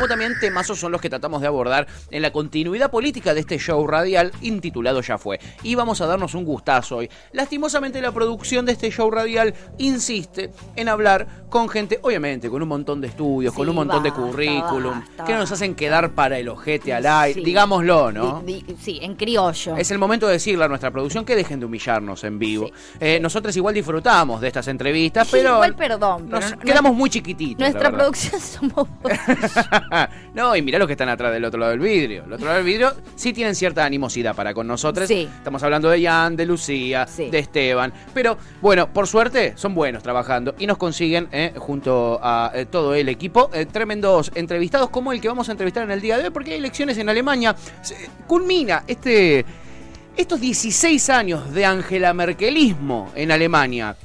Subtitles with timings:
[0.00, 3.58] Como también temazos son los que tratamos de abordar en la continuidad política de este
[3.58, 5.38] show radial intitulado Ya Fue.
[5.62, 7.10] Y vamos a darnos un gustazo hoy.
[7.32, 12.68] Lastimosamente la producción de este show radial insiste en hablar con gente, obviamente, con un
[12.68, 16.48] montón de estudios, con un montón de currículum, basta, que nos hacen quedar para el
[16.48, 17.40] ojete al aire.
[17.40, 17.44] Sí.
[17.44, 18.40] Digámoslo, ¿no?
[18.40, 19.76] Di- di- sí, en criollo.
[19.76, 22.70] Es el momento de decirle a nuestra producción que dejen de humillarnos en vivo.
[23.00, 27.58] Eh, nosotros igual disfrutamos de estas entrevistas, pero igual perdón, pero no- quedamos muy chiquititos.
[27.58, 29.12] Nuestra producción somos vos.
[30.34, 32.24] no, y mirá los que están atrás del otro lado del vidrio.
[32.24, 35.06] El otro lado del vidrio sí tienen cierta animosidad para con nosotros.
[35.08, 35.28] Sí.
[35.36, 37.28] Estamos hablando de Jan, de Lucía, Sí.
[37.30, 37.92] de Esteban.
[38.14, 42.94] Pero bueno, por suerte son buenos trabajando y nos consiguen, eh, junto a eh, todo
[42.94, 46.24] el equipo, eh, tremendos entrevistados como el que vamos a entrevistar en el día de
[46.24, 47.54] hoy, porque hay elecciones en Alemania.
[47.82, 49.44] Se- culmina este.
[50.16, 53.96] Estos 16 años de Angela Merkelismo en Alemania,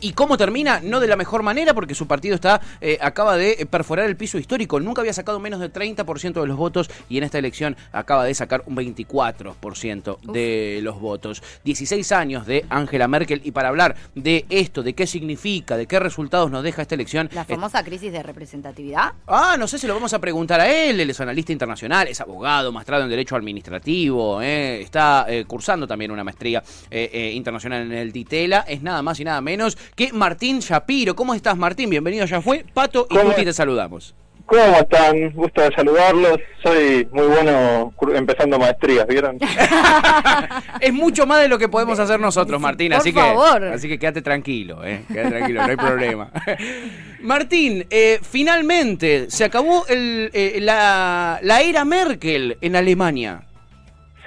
[0.00, 0.80] ¿Y cómo termina?
[0.80, 4.16] No de la mejor manera, porque su partido está eh, acaba de eh, perforar el
[4.16, 4.80] piso histórico.
[4.80, 8.34] Nunca había sacado menos del 30% de los votos y en esta elección acaba de
[8.34, 11.42] sacar un 24% de los votos.
[11.64, 15.98] 16 años de Angela Merkel y para hablar de esto, de qué significa, de qué
[15.98, 17.28] resultados nos deja esta elección.
[17.32, 19.12] La eh, famosa crisis de representatividad.
[19.26, 21.00] Ah, no sé si lo vamos a preguntar a él.
[21.00, 26.10] Él es analista internacional, es abogado, maestrado en Derecho Administrativo, eh, está eh, cursando también
[26.10, 28.60] una maestría eh, eh, internacional en el Ditela.
[28.68, 31.14] Es nada más y nada menos que Martín Shapiro.
[31.14, 31.90] ¿Cómo estás, Martín?
[31.90, 32.64] Bienvenido, ya fue.
[32.74, 33.16] Pato y.
[33.16, 34.14] Tuti te saludamos.
[34.48, 35.30] ¿Cómo están?
[35.32, 36.38] Gusto de saludarlos.
[36.62, 39.38] Soy muy bueno empezando maestrías, ¿vieron?
[40.80, 42.92] Es mucho más de lo que podemos hacer nosotros, Martín.
[42.92, 45.02] Por así que, así que quédate tranquilo, eh.
[45.06, 46.30] Quédate tranquilo, no hay problema.
[47.20, 53.42] Martín, eh, finalmente se acabó el, eh, la, la era Merkel en Alemania.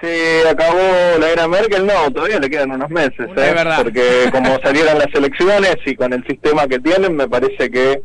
[0.02, 0.80] Se acabó
[1.20, 3.34] la era Merkel, no, todavía le quedan unos meses, ¿eh?
[3.36, 3.84] Es verdad.
[3.84, 8.02] Porque como salieron las elecciones y con el sistema que tienen, me parece que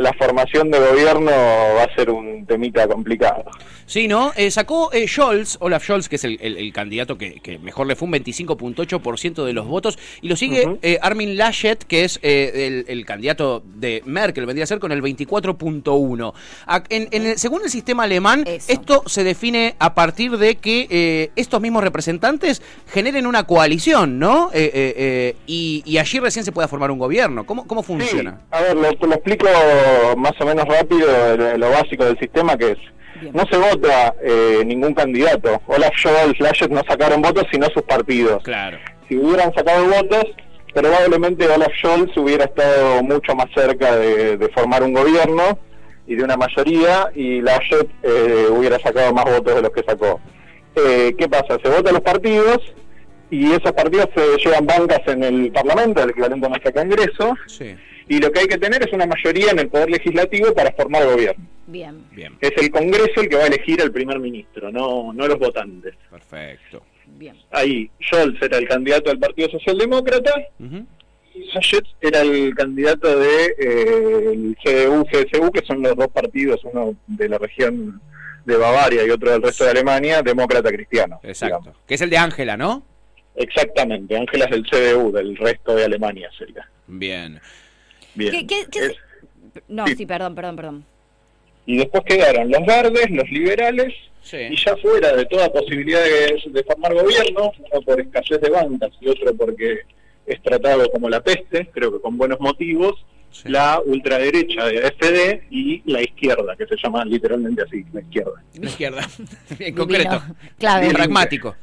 [0.00, 3.44] la formación de gobierno va a ser un temita complicado.
[3.86, 4.32] Sí, ¿no?
[4.36, 7.86] Eh, sacó eh, Scholz, Olaf Scholz, que es el, el- el candidato que, que mejor
[7.86, 9.98] le fue, un 25.8% de los votos.
[10.22, 14.64] Y lo sigue eh, Armin Laschet, que es eh, el, el candidato de Merkel, vendría
[14.64, 16.32] a ser con el 24.1%.
[16.66, 18.72] Ac- En, en el- según el sistema alemán, Eso.
[18.72, 24.50] esto se define a partir de que eh, estos mismos representantes generen una coalición, ¿no?
[24.54, 27.44] Eh, eh, eh, y, y allí recién se pueda formar un gobierno.
[27.44, 28.40] ¿Cómo, cómo funciona?
[28.40, 29.46] Sí, a ver, lo, lo explico
[30.16, 32.78] más o menos rápido, lo, lo básico del sistema que es.
[33.20, 33.32] Bien.
[33.34, 35.60] No se vota eh, ningún candidato.
[35.66, 38.42] Olaf Scholz, Laschet no sacaron votos, sino sus partidos.
[38.42, 38.78] Claro.
[39.08, 40.24] si hubieran sacado votos,
[40.74, 45.58] probablemente Olaf Scholz hubiera estado mucho más cerca de, de formar un gobierno
[46.06, 50.20] y de una mayoría, y Laschet eh, hubiera sacado más votos de los que sacó.
[50.74, 51.58] Eh, ¿Qué pasa?
[51.62, 52.58] Se votan los partidos
[53.30, 57.76] y esos partidos se llevan bancas en el Parlamento, el equivalente a nuestro Congreso, Sí.
[58.10, 61.06] Y lo que hay que tener es una mayoría en el Poder Legislativo para formar
[61.06, 61.46] gobierno.
[61.68, 62.04] Bien.
[62.10, 62.36] Bien.
[62.40, 65.94] Es el Congreso el que va a elegir al primer ministro, no, no los votantes.
[66.10, 66.82] Perfecto.
[67.06, 67.36] Bien.
[67.52, 70.84] Ahí, Scholz era el candidato del Partido Socialdemócrata, Ujú.
[71.54, 76.96] Laschet era el candidato de eh, el CDU, CSU, que son los dos partidos, uno
[77.06, 78.00] de la región
[78.44, 81.20] de Bavaria y otro del resto de Alemania, demócrata cristiano.
[81.22, 81.58] Exacto.
[81.60, 81.82] digamos.
[81.86, 82.82] Que es el de Ángela, ¿no?
[83.36, 86.68] Exactamente, Ángela es del CDU, del resto de Alemania sería.
[86.88, 87.40] Bien.
[88.14, 88.30] Bien.
[88.32, 88.96] ¿Qué- qué- qué- Es-
[89.68, 89.96] No, Sí.
[89.96, 90.84] sí, perdón, perdón, perdón.
[91.66, 93.92] y después quedaron los verdes, los liberales,
[94.32, 98.90] y ya fuera de toda posibilidad de, de formar gobierno, uno por escasez de bancas
[99.00, 99.80] y otro porque
[100.26, 102.94] es tratado como la peste, creo que con buenos motivos,
[103.32, 103.48] Sí.
[103.48, 108.42] la ultraderecha de AfD y la izquierda, que se llama literalmente así, la izquierda.
[108.54, 109.00] La izquierda.
[109.58, 109.76] Bien Divino.
[109.76, 110.22] concreto.
[110.80, 111.56] Bien pragmático.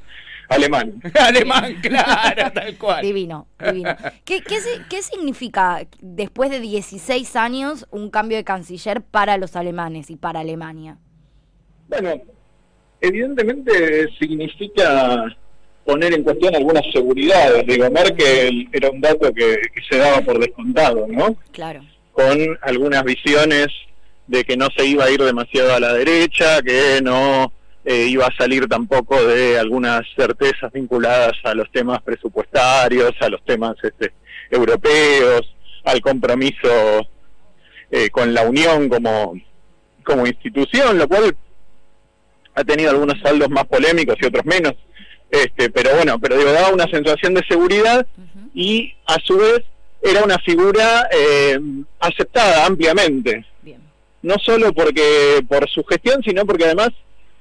[0.50, 1.02] Alemán.
[1.20, 3.02] Alemán, claro, tal cual.
[3.04, 3.96] Divino, divino.
[4.26, 9.56] ¿Qué, qué, si- qué significa después de 16 años un cambio de canciller para los
[9.56, 10.98] alemanes y para Alemania?
[11.90, 12.14] Bueno,
[13.02, 15.26] evidentemente significa
[15.86, 17.66] poner en cuestión algunas seguridades.
[17.66, 21.36] Digo, Merkel era un dato que, que se daba por descontado, ¿no?
[21.52, 21.82] Claro.
[22.12, 23.68] con algunas visiones
[24.28, 27.54] de que no se iba a ir demasiado a la derecha, que no
[27.90, 33.42] eh, iba a salir tampoco de algunas certezas vinculadas a los temas presupuestarios, a los
[33.46, 34.12] temas este,
[34.52, 35.56] europeos,
[35.86, 37.08] al compromiso
[37.90, 39.40] eh, con la Unión como,
[40.04, 41.34] como institución, lo cual
[42.56, 44.74] ha tenido algunos saldos más polémicos y otros menos,
[45.32, 48.06] este, pero bueno, pero digo, daba una sensación de seguridad
[48.54, 49.64] y a su vez
[50.02, 51.58] era una figura eh,
[52.02, 53.80] aceptada ampliamente, Bien.
[54.24, 56.90] no solo porque por su gestión, sino porque además,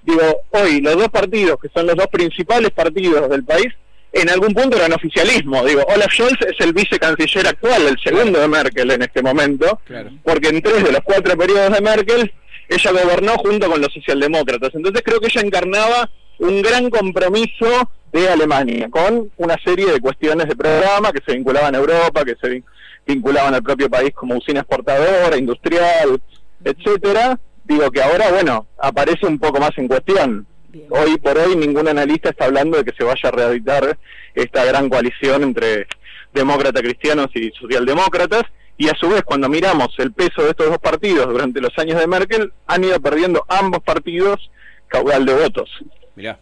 [0.07, 3.69] digo, hoy los dos partidos, que son los dos principales partidos del país,
[4.13, 5.65] en algún punto eran oficialismo.
[5.65, 9.81] Digo, Olaf Scholz es el vicecanciller actual, el segundo de Merkel en este momento,
[10.25, 12.33] porque en tres de los cuatro periodos de Merkel
[12.69, 14.75] ella gobernó junto con los socialdemócratas.
[14.75, 20.49] Entonces creo que ella encarnaba un gran compromiso de Alemania, con una serie de cuestiones
[20.49, 22.63] de programa que se vinculaban a Europa, que se
[23.07, 26.21] vinculaban al propio país como usina exportadora, industrial,
[26.65, 27.39] etcétera.
[27.67, 30.47] Digo que ahora, bueno, aparece un poco más en cuestión.
[30.91, 33.99] Hoy por hoy ningún analista está hablando de que se vaya a reeditar
[34.35, 35.87] esta gran coalición entre
[36.33, 38.45] demócratas cristianos y socialdemócratas.
[38.79, 41.99] Y a su vez, cuando miramos el peso de estos dos partidos durante los años
[41.99, 44.51] de Merkel, han ido perdiendo ambos partidos
[44.87, 45.69] caudal de votos.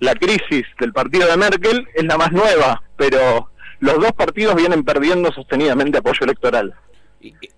[0.01, 4.85] La crisis del partido de Merkel es la más nueva, pero los dos partidos vienen
[4.85, 6.75] perdiendo sostenidamente apoyo electoral.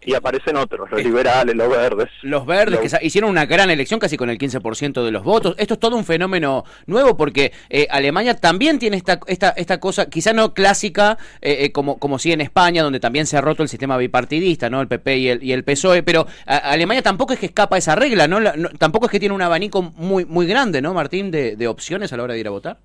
[0.04, 2.08] Y, aparecen otros, los liberales, los verdes.
[2.22, 5.54] Los verdes, que hicieron una gran elección casi con el 15% de los votos.
[5.58, 10.06] Esto es todo un fenómeno nuevo porque eh, Alemania también tiene esta, esta, esta cosa,
[10.06, 13.62] quizá no clásica, eh, eh, como, como sí en España, donde también se ha roto
[13.64, 14.80] el sistema bipartidista, ¿no?
[14.80, 18.28] El PP y el, y el PSOE, pero Alemania tampoco es que escapa esa regla,
[18.28, 18.38] ¿no?
[18.78, 22.16] Tampoco es que tiene un abanico muy, muy grande, ¿no, Martín, de, de opciones a
[22.16, 22.78] la hora de ir a votar.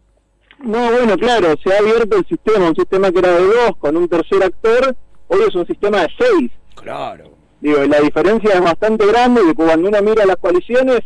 [0.63, 3.95] No, bueno, claro, se ha abierto el sistema, un sistema que era de dos, con
[3.97, 4.95] un tercer actor,
[5.27, 7.31] hoy es un sistema de seis Claro.
[7.59, 11.01] Digo, la diferencia es bastante grande y cuando uno mira las coaliciones,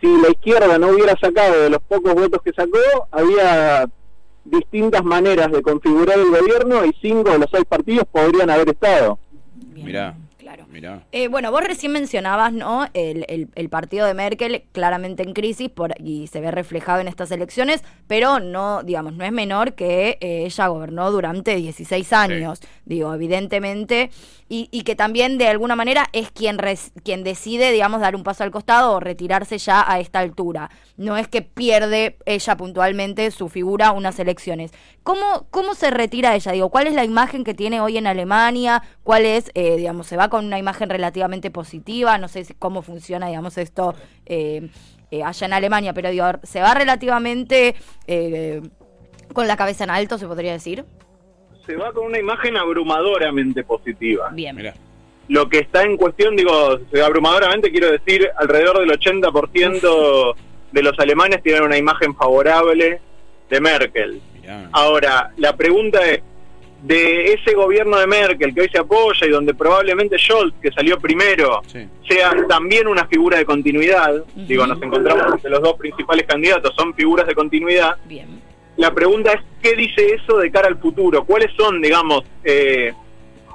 [0.00, 2.78] si la izquierda no hubiera sacado de los pocos votos que sacó,
[3.10, 3.88] había
[4.44, 9.18] distintas maneras de configurar el gobierno y cinco de los seis partidos podrían haber estado.
[9.74, 10.16] Mirá.
[11.12, 12.86] Eh, bueno, vos recién mencionabas, ¿no?
[12.94, 17.30] El, el, partido de Merkel claramente en crisis por, y se ve reflejado en estas
[17.30, 22.60] elecciones, pero no, digamos, no es menor que eh, ella gobernó durante 16 años.
[22.84, 24.10] Digo, evidentemente,
[24.48, 26.58] y, y, que también de alguna manera es quien,
[27.04, 30.70] quien decide, digamos, dar un paso al costado o retirarse ya a esta altura.
[30.96, 34.72] No es que pierde ella puntualmente su figura unas elecciones.
[35.02, 36.52] ¿Cómo, cómo se retira ella?
[36.52, 38.82] Digo, ¿cuál es la imagen que tiene hoy en Alemania?
[39.02, 42.18] ¿Cuál es, eh, digamos, se va con una imagen relativamente positiva?
[42.18, 43.94] No sé cómo funciona, digamos, esto
[44.26, 44.68] eh,
[45.10, 47.74] eh, allá en Alemania, pero digo, ¿se va relativamente
[49.32, 50.84] con la cabeza en alto, se podría decir?
[51.66, 54.30] Se va con una imagen abrumadoramente positiva.
[54.32, 54.72] Bien.
[55.28, 60.34] Lo que está en cuestión, digo, abrumadoramente quiero decir, alrededor del 80%
[60.72, 63.00] de los alemanes tienen una imagen favorable
[63.48, 64.20] de Merkel.
[64.72, 66.22] Ahora, la pregunta es,
[66.82, 70.98] de ese gobierno de Merkel que hoy se apoya y donde probablemente Scholz, que salió
[70.98, 71.62] primero,
[72.08, 76.94] sea también una figura de continuidad, digo, nos encontramos entre los dos principales candidatos, son
[76.94, 77.96] figuras de continuidad.
[78.04, 78.40] Bien.
[78.76, 81.24] La pregunta es, ¿qué dice eso de cara al futuro?
[81.24, 82.94] ¿Cuáles son, digamos, eh,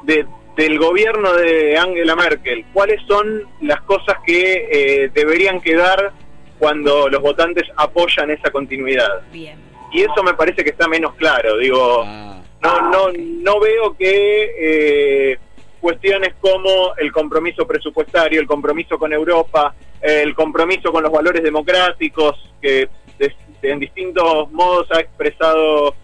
[0.04, 2.66] del gobierno de Angela Merkel?
[2.74, 6.14] ¿Cuáles son las cosas que eh, deberían quedar
[6.60, 9.24] cuando los votantes apoyan esa continuidad?
[9.32, 11.58] Bien y eso me parece que está menos claro.
[11.58, 12.35] Digo, ah.
[12.66, 15.38] No, no, no veo que eh,
[15.80, 22.52] cuestiones como el compromiso presupuestario, el compromiso con Europa, el compromiso con los valores democráticos
[22.62, 22.90] que
[23.62, 25.96] en distintos modos ha expresado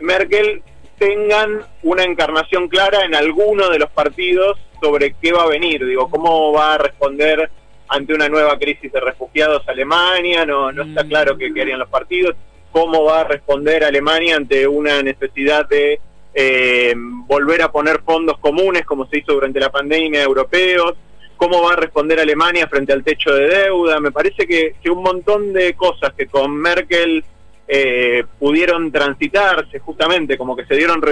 [0.00, 0.62] Merkel
[0.98, 6.08] tengan una encarnación clara en alguno de los partidos sobre qué va a venir, digo,
[6.08, 7.50] cómo va a responder
[7.88, 11.08] ante una nueva crisis de refugiados Alemania, no, no está mm.
[11.08, 12.36] claro qué harían los partidos.
[12.70, 16.00] Cómo va a responder Alemania ante una necesidad de
[16.34, 20.94] eh, volver a poner fondos comunes como se hizo durante la pandemia europeos,
[21.36, 24.00] cómo va a responder Alemania frente al techo de deuda.
[24.00, 27.24] Me parece que, un montón de cosas que con Merkel
[27.66, 31.02] eh, pudieron transitarse justamente, como que se dieron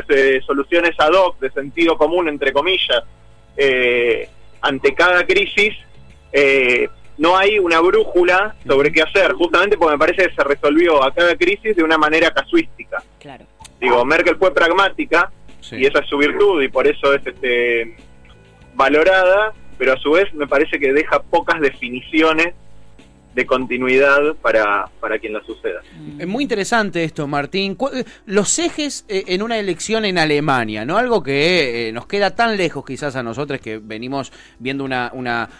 [0.46, 3.02] soluciones ad hoc de sentido común, entre comillas,
[3.56, 4.28] eh,
[4.61, 5.75] ante cada crisis,
[7.18, 11.12] no hay una brújula sobre qué hacer, justamente porque me parece que se resolvió a
[11.14, 13.02] cada crisis de una manera casuística.
[13.18, 13.46] Claro.
[13.80, 15.30] Digo, Merkel fue pragmática
[15.73, 17.97] y esa es su virtud y por eso es este
[18.75, 22.54] valorada, pero a su vez me parece que deja pocas definiciones
[23.37, 25.83] de continuidad para, para quien la suceda.
[26.18, 27.76] Es muy interesante esto, Martín.
[27.92, 30.97] Eh, los ejes eh, en una elección en Alemania, ¿no?
[30.97, 35.50] Algo que eh, nos queda tan lejos quizás a nosotros que venimos viendo una, una,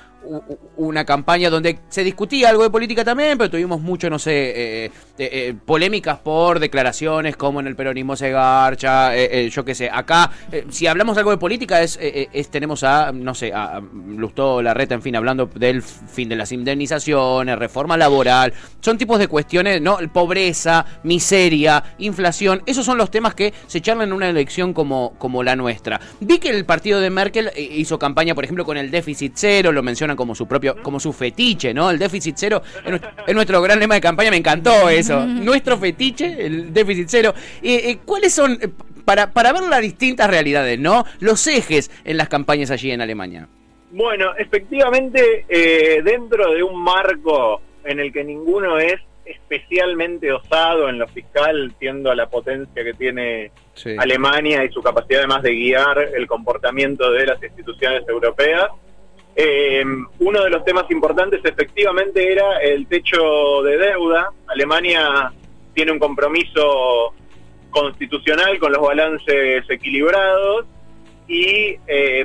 [0.77, 4.85] una campaña donde se discutía algo de política también, pero tuvimos mucho, no sé, eh,
[4.85, 9.15] eh, eh, polémicas por declaraciones como en el peronismo se garcha,
[9.47, 9.91] yo qué sé.
[9.91, 10.31] Acá,
[10.69, 11.99] si hablamos algo de política, es,
[12.51, 17.59] tenemos a, no sé, a Lustó Larreta, en fin, hablando del fin de las indemnizaciones,
[17.59, 18.53] reforma laboral.
[18.81, 19.99] Son tipos de cuestiones, ¿no?
[20.13, 22.63] Pobreza, miseria, inflación.
[22.67, 26.01] Esos son los temas que se charlan en una elección como, como la nuestra.
[26.21, 29.83] Vi que el partido de Merkel hizo campaña, por ejemplo, con el déficit cero, lo
[29.83, 31.91] mencionan como su propio, como su fetiche, ¿no?
[31.91, 32.63] El déficit cero
[33.27, 35.25] es nuestro, gran lema de campaña, me encantó eso.
[35.27, 37.35] Nuestro fetiche, el déficit cero.
[37.63, 38.59] Eh, ¿Cuáles son,
[39.05, 41.05] para, para ver las distintas realidades, ¿no?
[41.21, 43.49] Los ejes en las campañas allí en Alemania.
[43.93, 45.47] Bueno, efectivamente,
[46.05, 52.15] dentro de un marco en el que ninguno es especialmente osado en lo fiscal, siendo
[52.15, 53.51] la potencia que tiene
[53.99, 58.71] Alemania y su capacidad además de guiar el comportamiento de las instituciones europeas.
[59.39, 59.85] Eh,
[60.21, 64.31] uno de los temas importantes efectivamente era el techo de deuda.
[64.47, 65.31] Alemania
[65.75, 67.13] tiene un compromiso
[67.71, 70.65] constitucional con los balances equilibrados
[71.29, 72.25] y eh,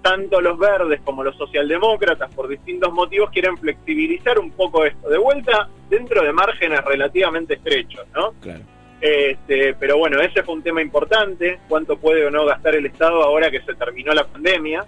[0.00, 5.08] tanto los verdes como los socialdemócratas, por distintos motivos, quieren flexibilizar un poco esto.
[5.10, 8.32] De vuelta, dentro de márgenes relativamente estrechos, ¿no?
[8.40, 8.60] Claro.
[9.00, 11.58] Este, pero bueno, ese fue un tema importante.
[11.68, 14.86] ¿Cuánto puede o no gastar el Estado ahora que se terminó la pandemia?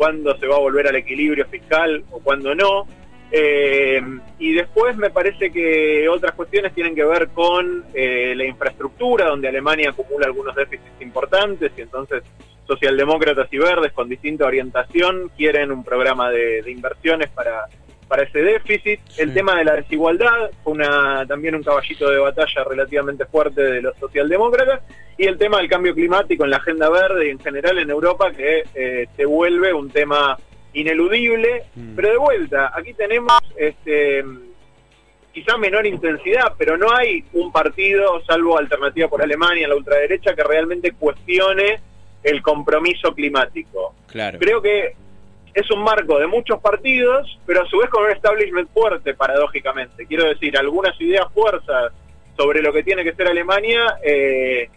[0.00, 2.86] ¿Cuándo se va a volver al equilibrio fiscal o cuándo no?
[3.30, 4.00] Eh,
[4.38, 9.48] y después me parece que otras cuestiones tienen que ver con eh, la infraestructura, donde
[9.48, 12.22] Alemania acumula algunos déficits importantes y entonces
[12.66, 17.66] socialdemócratas y verdes con distinta orientación quieren un programa de, inversiones para,
[18.10, 18.98] para ese déficit.
[19.18, 23.80] El tema de la desigualdad fue una, también un caballito de batalla relativamente fuerte de
[23.80, 24.80] los socialdemócratas.
[25.16, 28.32] Y el tema del cambio climático en la agenda verde y en general en Europa
[28.32, 30.36] que eh, se vuelve un tema
[30.72, 31.66] ineludible.
[31.76, 31.94] Mm.
[31.94, 34.24] Pero de vuelta, aquí tenemos este,
[35.32, 40.42] quizá menor intensidad, pero no hay un partido, salvo Alternativa por Alemania, la ultraderecha, que
[40.42, 41.78] realmente cuestione
[42.24, 43.94] el compromiso climático.
[44.08, 44.40] Claro.
[44.40, 44.96] Creo que
[45.54, 50.06] es un marco de muchos partidos, pero a su vez con un establishment fuerte, paradójicamente.
[50.06, 51.92] Quiero decir, algunas ideas fuerzas
[52.36, 54.68] sobre lo que tiene que ser Alemania eh,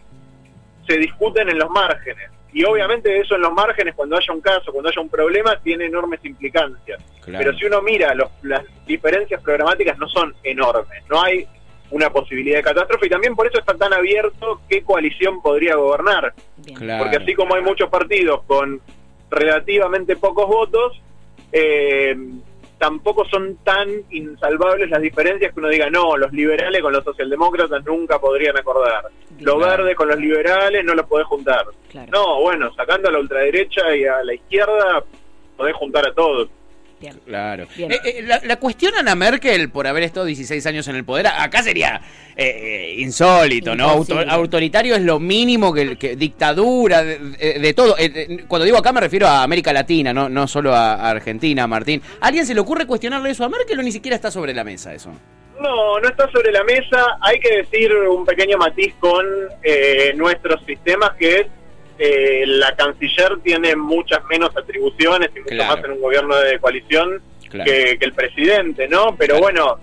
[0.87, 2.29] se discuten en los márgenes.
[2.51, 5.85] Y obviamente eso en los márgenes, cuando haya un caso, cuando haya un problema, tiene
[5.85, 7.01] enormes implicancias.
[7.25, 8.13] Pero si uno mira,
[8.43, 11.03] las diferencias programáticas no son enormes.
[11.09, 11.47] No hay
[11.89, 16.33] una posibilidad de catástrofe y también por eso está tan abierto qué coalición podría gobernar.
[16.57, 18.81] Porque así como hay muchos partidos con
[19.33, 21.01] relativamente pocos votos,
[21.51, 22.15] eh,
[22.77, 27.85] tampoco son tan insalvables las diferencias que uno diga, no, los liberales con los socialdemócratas
[27.85, 29.05] nunca podrían acordar.
[29.39, 31.65] Los verdes con los liberales no los podés juntar.
[32.11, 35.03] No, bueno, sacando a la ultraderecha y a la izquierda,
[35.55, 36.49] podés juntar a todos.
[37.25, 37.67] Claro.
[37.77, 41.27] Eh, eh, la, cuestionan a Merkel por haber estado 16 años en el poder.
[41.27, 42.01] Acá sería
[42.35, 44.03] eh, insólito, ¿no?
[44.29, 47.95] autoritario es lo mínimo que, dictadura, de, todo.
[48.47, 52.01] cuando digo acá me refiero a América Latina, no, no solo a, Argentina, Martín.
[52.21, 54.93] alguien se le ocurre cuestionarle eso a Merkel o ni siquiera está sobre la mesa
[54.93, 55.11] eso?
[55.59, 57.17] No, no está sobre la mesa.
[57.21, 59.25] Hay que decir un pequeño matiz con
[60.15, 61.47] nuestros sistemas que es
[61.97, 67.21] eh, la canciller tiene muchas menos atribuciones y mucho más en un gobierno de coalición
[67.49, 69.15] que, el presidente, ¿no?
[69.15, 69.77] Pero bueno,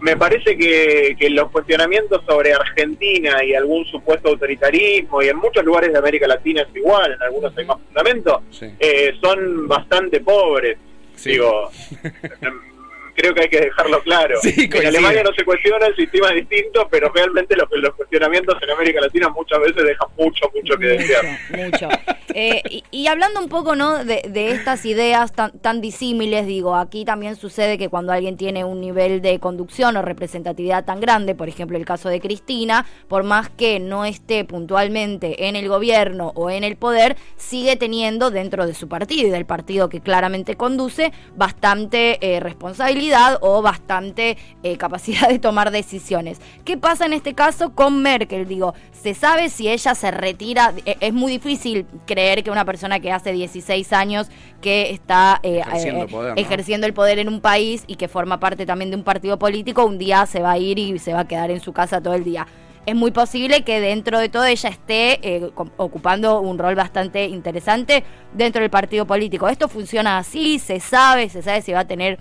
[0.00, 5.92] me parece que, los cuestionamientos sobre Argentina y algún supuesto autoritarismo, y en muchos lugares
[5.92, 8.42] de América Latina es igual, en algunos hay más fundamento,
[8.78, 10.78] eh, son bastante pobres.
[11.22, 11.70] Digo,
[13.14, 14.38] creo que hay que dejarlo claro.
[14.44, 18.70] en Alemania no se cuestiona, el sistema es distinto, pero realmente los, los cuestionamientos en
[18.70, 21.24] América Latina muchas veces dejan mucho, mucho que desear.
[21.50, 21.88] Mucho.
[22.34, 24.04] Eh, y, hablando un poco ¿no?
[24.04, 29.20] de, estas ideas tan, disímiles, digo, aquí también sucede que cuando alguien tiene un nivel
[29.20, 33.80] de conducción o representatividad tan grande, por ejemplo el caso de Cristina, por más que
[33.80, 38.88] no esté puntualmente en el gobierno o en el poder, sigue teniendo dentro de su
[38.88, 45.38] partido y del partido que claramente conduce bastante eh, responsabilidad o bastante eh, capacidad de
[45.38, 46.40] tomar decisiones.
[46.64, 48.46] ¿Qué pasa en este caso con Merkel?
[48.46, 50.74] Digo, ¿se sabe si ella se retira?
[50.84, 54.28] Es muy difícil creer que una persona que hace 16 años
[54.60, 58.66] que está eh, ejerciendo, eh, ejerciendo el poder en un país y que forma parte
[58.66, 61.28] también de un partido político, un día se va a ir y se va a
[61.28, 62.46] quedar en su casa todo el día
[62.86, 68.62] es muy posible que dentro de todo ella esté ocupando un rol bastante interesante dentro
[68.62, 69.48] del partido político.
[69.48, 72.18] Esto funciona así, se sabe, se sabe si va a tener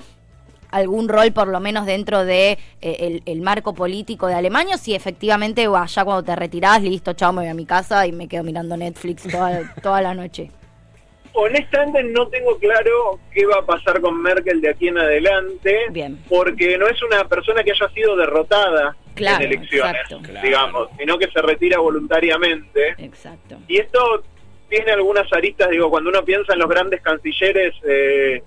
[0.71, 5.65] algún rol por lo menos dentro de eh, el, marco político de Alemania, si efectivamente
[5.65, 8.77] allá cuando te retirás, listo, chao, me voy a mi casa y me quedo mirando
[8.77, 10.51] Netflix toda, toda la noche.
[11.33, 16.19] Honestamente no tengo claro qué va a pasar con Merkel de aquí en adelante, Bien.
[16.27, 20.01] porque no es una persona que haya sido derrotada en elecciones,
[20.41, 22.95] digamos, sino que se retira voluntariamente.
[22.97, 23.57] Exacto.
[23.67, 24.23] Y esto
[24.69, 28.41] tiene algunas aristas, digo, cuando uno piensa en los grandes cancilleres eh,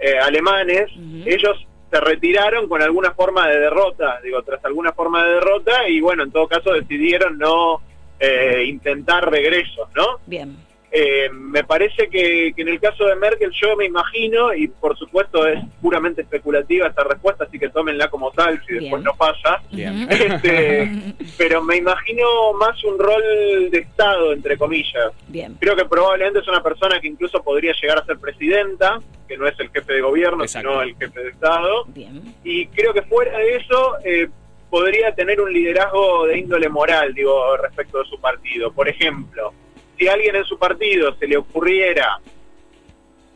[0.00, 0.90] eh, alemanes,
[1.26, 6.00] ellos se retiraron con alguna forma de derrota, digo, tras alguna forma de derrota, y
[6.00, 7.82] bueno, en todo caso decidieron no
[8.18, 10.18] eh, intentar regresos, ¿no?
[10.26, 10.56] Bien.
[10.92, 14.98] Eh, me parece que, que en el caso de Merkel yo me imagino, y por
[14.98, 19.04] supuesto es puramente especulativa esta respuesta, así que tómenla como tal si después Bien.
[19.04, 19.62] no pasa.
[19.70, 20.08] Bien.
[20.20, 25.12] Este, pero me imagino más un rol de Estado, entre comillas.
[25.28, 25.56] Bien.
[25.58, 29.46] Creo que probablemente es una persona que incluso podría llegar a ser presidenta, que no
[29.46, 30.68] es el jefe de gobierno, Exacto.
[30.70, 31.84] sino el jefe de Estado.
[31.86, 32.34] Bien.
[32.44, 34.28] Y creo que fuera de eso eh,
[34.68, 38.72] podría tener un liderazgo de índole moral, digo, respecto de su partido.
[38.72, 39.52] Por ejemplo,
[40.00, 42.18] si a alguien en su partido se le ocurriera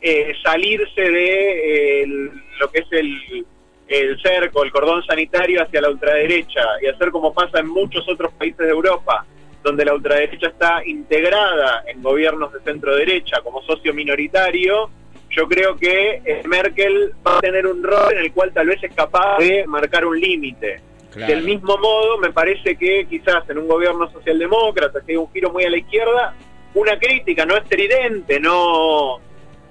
[0.00, 3.44] eh, salirse de eh, el- lo que es el,
[3.88, 8.32] el cerco, el cordón sanitario hacia la ultraderecha y hacer como pasa en muchos otros
[8.32, 9.26] países de Europa,
[9.62, 14.88] donde la ultraderecha está integrada en gobiernos de centro derecha como socio minoritario,
[15.30, 18.82] yo creo que eh, Merkel va a tener un rol en el cual tal vez
[18.82, 20.80] es capaz de marcar un límite.
[21.12, 21.32] Claro.
[21.32, 25.50] Del mismo modo, me parece que quizás en un gobierno socialdemócrata, que hay un giro
[25.50, 26.34] muy a la izquierda,
[26.74, 29.18] una crítica no estridente, no,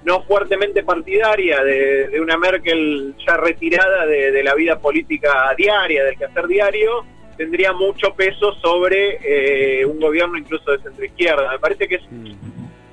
[0.04, 6.04] no fuertemente partidaria de, de una Merkel ya retirada de, de la vida política diaria,
[6.04, 7.04] del quehacer diario,
[7.36, 11.50] tendría mucho peso sobre eh, un gobierno incluso de centroizquierda.
[11.52, 12.34] Me parece que es Mm.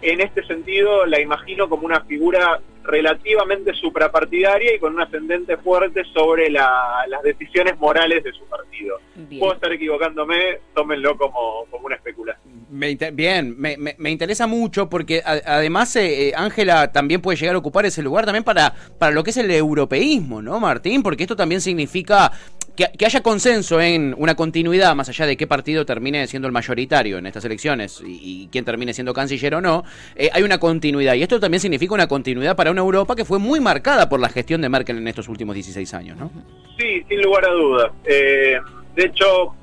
[0.02, 6.04] en este sentido la imagino como una figura relativamente suprapartidaria y con un ascendente fuerte
[6.14, 8.98] sobre la- las decisiones morales de su partido.
[9.16, 9.40] Bien.
[9.40, 12.66] Puedo estar equivocándome, tómenlo como, como una especulación.
[12.70, 17.22] Me inter- bien, me, me- me interesa mucho porque a- además eh, eh, Ángela también
[17.22, 20.60] puede llegar a ocupar ese lugar también para, para lo que es el europeísmo, ¿no,
[20.60, 21.04] Martín?
[21.04, 22.32] Porque esto también significa
[22.76, 26.52] que, que haya consenso en una continuidad, más allá de qué partido termine siendo el
[26.52, 29.84] mayoritario en estas elecciones y, y quién termine siendo canciller o no,
[30.16, 31.14] eh, hay una continuidad.
[31.16, 34.30] Y esto también significa una continuidad para una Europa que fue muy marcada por la
[34.30, 36.32] gestión de Merkel en estos últimos 16 años, ¿no?
[36.78, 37.92] Sí, sin lugar a dudas.
[38.06, 38.58] Eh,
[38.96, 39.54] de hecho,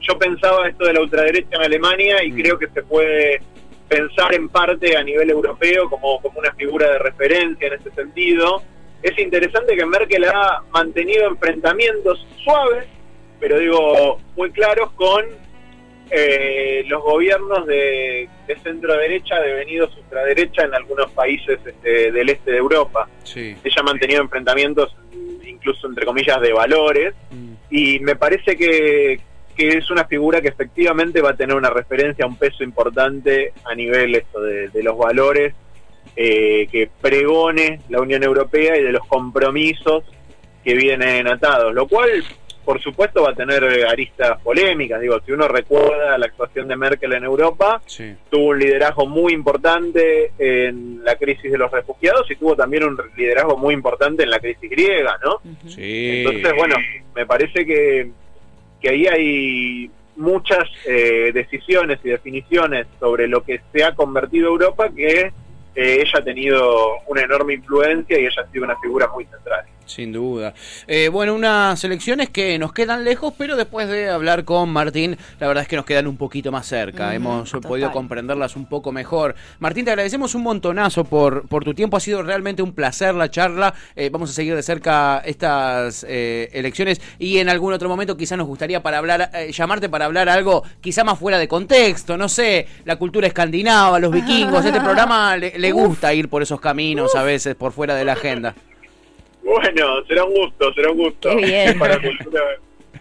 [0.00, 2.36] yo pensaba esto de la ultraderecha en Alemania y Mm.
[2.40, 3.40] creo que se puede
[3.88, 8.62] pensar en parte a nivel europeo como, como una figura de referencia en ese sentido.
[9.02, 12.86] Es interesante que Merkel ha mantenido enfrentamientos suaves,
[13.38, 15.24] pero digo, muy claros con
[16.10, 22.50] eh, los gobiernos de, de centro derecha devenidos ultraderecha en algunos países este, del este
[22.50, 23.56] de Europa Sí.
[23.62, 24.94] ella ha mantenido enfrentamientos
[25.46, 27.14] incluso entre comillas de valores
[27.70, 29.20] y me parece que,
[29.56, 33.74] que es una figura que efectivamente va a tener una referencia, un peso importante a
[33.76, 35.54] nivel esto de, de los valores
[36.16, 40.04] eh, que pregone la Unión Europea y de los compromisos
[40.64, 42.24] que vienen atados, lo cual
[42.64, 47.14] por supuesto va a tener aristas polémicas, digo, si uno recuerda la actuación de Merkel
[47.14, 48.14] en Europa, Sí.
[48.30, 52.98] tuvo un liderazgo muy importante en la crisis de los refugiados y tuvo también un
[53.16, 55.38] liderazgo muy importante en la crisis griega, ¿no?
[55.68, 56.18] Sí.
[56.24, 56.76] Entonces, bueno,
[57.16, 58.10] me parece que,
[58.80, 64.90] que ahí hay muchas eh, decisiones y definiciones sobre lo que se ha convertido Europa
[64.94, 65.32] que
[65.74, 69.64] eh, ella ha tenido una enorme influencia y ella ha sido una figura muy central.
[69.86, 70.54] Sin duda.
[70.86, 75.48] Eh, bueno, unas elecciones que nos quedan lejos, pero después de hablar con Martín, la
[75.48, 77.12] verdad es que nos quedan un poquito más cerca.
[77.12, 77.68] Hemos total.
[77.68, 79.34] podido comprenderlas un poco mejor.
[79.58, 81.96] Martín, te agradecemos un montonazo por, por tu tiempo.
[81.96, 83.74] Ha sido realmente un placer la charla.
[83.96, 88.36] Eh, vamos a seguir de cerca estas eh, elecciones y en algún otro momento quizá
[88.36, 92.16] nos gustaría para hablar, eh, llamarte para hablar algo quizá más fuera de contexto.
[92.16, 94.64] No sé, la cultura escandinava, los vikingos.
[94.64, 98.12] Este programa le, le gusta ir por esos caminos a veces, por fuera de la
[98.12, 98.54] agenda.
[99.42, 101.30] Bueno, será un gusto, será un gusto.
[101.30, 101.78] Qué bien.
[101.78, 101.98] Para.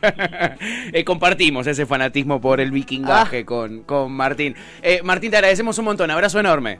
[0.93, 4.55] Eh, compartimos ese fanatismo por el vikingaje con, con Martín.
[4.81, 6.09] Eh, Martín, te agradecemos un montón.
[6.09, 6.79] Abrazo enorme.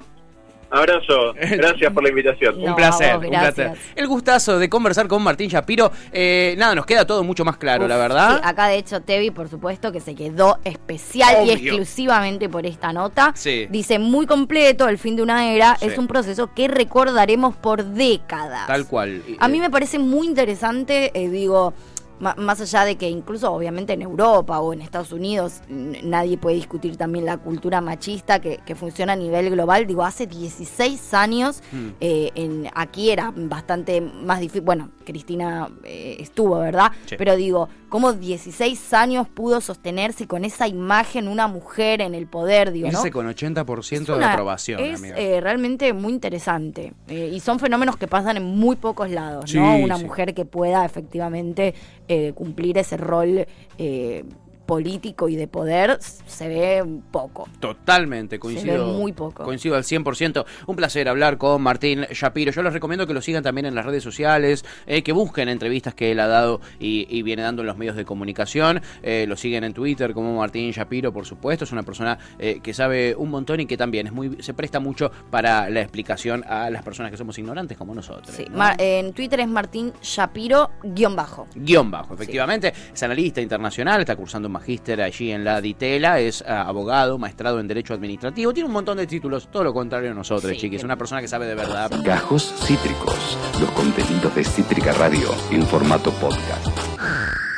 [0.71, 2.61] Abrazo, gracias por la invitación.
[2.61, 3.71] No, un placer, vos, un placer.
[3.95, 5.91] El gustazo de conversar con Martín Shapiro.
[6.11, 8.35] Eh, nada, nos queda todo mucho más claro, Uf, la verdad.
[8.37, 12.93] sí, acá de hecho Tevi, por supuesto, que se quedó especial y exclusivamente por esta
[12.93, 13.31] nota.
[13.35, 13.67] Sí.
[13.69, 15.87] Dice muy completo, el fin de una era Sí.
[15.87, 18.67] es un proceso que recordaremos por décadas.
[18.67, 19.21] Tal cual.
[19.39, 21.73] A mí me parece muy interesante, eh, digo,
[22.19, 26.97] más allá de que incluso obviamente en Europa o en Estados Unidos nadie puede discutir
[26.97, 31.89] también la cultura machista que, que funciona a nivel global, digo, hace 16 años Hmm.
[31.99, 36.91] eh, en, aquí era bastante más difícil, bueno, Cristina eh, estuvo, ¿verdad?
[37.05, 37.15] Sí.
[37.17, 42.71] Pero digo, ¿cómo 16 años pudo sostenerse con esa imagen una mujer en el poder,
[42.71, 42.99] digo, ¿no?
[43.11, 45.17] Con 80% Es de una- aprobación, Es amiga.
[45.17, 46.93] eh, realmente muy interesante.
[47.07, 49.77] Y son fenómenos que pasan en muy pocos lados, Sí, ¿no?
[49.77, 50.03] Una sí.
[50.05, 51.73] mujer que pueda efectivamente
[52.09, 53.45] eh, cumplir ese rol
[53.77, 54.25] eh,
[54.69, 57.47] político y de poder se ve poco.
[57.59, 58.73] Totalmente, coincido.
[58.73, 59.43] Se ve muy poco.
[59.43, 60.45] Coincido al 100%.
[60.67, 62.51] Un placer hablar con Martín Shapiro.
[62.51, 65.93] Yo les recomiendo que lo sigan también en las redes sociales, eh, que busquen entrevistas
[65.95, 68.81] que él ha dado y, y viene dando en los medios de comunicación.
[69.01, 71.65] Eh, lo siguen en Twitter como Martín Shapiro, por supuesto.
[71.65, 74.79] Es una persona eh, que sabe un montón y que también es muy se presta
[74.79, 78.29] mucho para la explicación a las personas que somos ignorantes como nosotros.
[78.35, 78.57] Sí, ¿no?
[78.57, 81.47] Mar- en Twitter es Martín Shapiro guion bajo.
[81.55, 82.71] Guión bajo, efectivamente.
[82.93, 87.59] Es analista internacional, está cursando un magíster allí en la Ditela, es ah, abogado, maestrado
[87.59, 90.83] en Derecho Administrativo, tiene un montón de títulos, todo lo contrario a nosotros, Sí, chiquis.
[90.83, 91.89] Una persona que sabe de verdad.
[92.03, 97.48] Gajos Cítricos, los contenidos de Cítrica Radio en formato podcast.